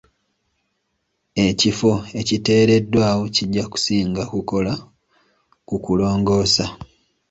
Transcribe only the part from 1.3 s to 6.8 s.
Ekifo ekiteereddwawo kijja kusinga kukola kukulongoosa.